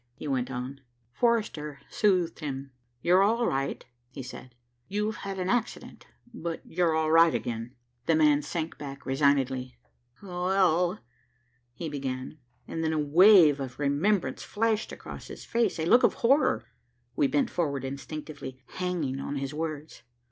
he 0.15 0.27
went 0.27 0.49
on. 0.49 0.81
Forrester 1.13 1.79
soothed 1.87 2.39
him. 2.39 2.71
"You're 3.03 3.21
all 3.21 3.45
right," 3.45 3.85
he 4.09 4.23
said. 4.23 4.55
"You 4.87 5.11
had 5.11 5.37
an 5.37 5.47
accident, 5.47 6.07
but 6.33 6.59
you're 6.65 6.95
all 6.95 7.11
right 7.11 7.35
again." 7.35 7.75
The 8.07 8.15
man 8.15 8.41
sank 8.41 8.79
back 8.79 9.05
resignedly. 9.05 9.77
"Well" 10.23 11.01
he 11.75 11.87
began, 11.87 12.39
and 12.67 12.83
then 12.83 12.93
a 12.93 12.97
wave 12.99 13.59
of 13.59 13.77
remembrance 13.77 14.41
flashed 14.41 14.91
across 14.91 15.27
his 15.27 15.45
face, 15.45 15.77
a 15.77 15.85
look 15.85 16.01
of 16.01 16.15
horror. 16.15 16.65
We 17.15 17.27
bent 17.27 17.51
forward 17.51 17.85
instinctively, 17.85 18.63
hanging 18.69 19.19
on 19.19 19.35
his 19.35 19.53
words. 19.53 20.01